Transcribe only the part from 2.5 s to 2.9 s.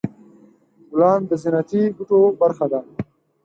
ده.